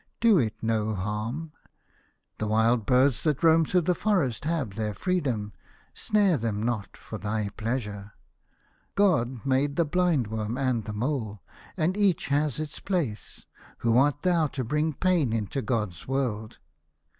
[0.19, 1.51] Do it no harm.
[2.39, 5.53] The wild birds that roam through the forest have their freedom.
[5.93, 7.45] Snare them t 1 37 A House of Pomegranates.
[7.45, 7.63] not for thy
[7.95, 8.11] pleasure.
[8.95, 11.43] God made the blind worm and the mole,
[11.77, 13.45] and each has its place.
[13.85, 16.57] Who art thou to bring pain into God's world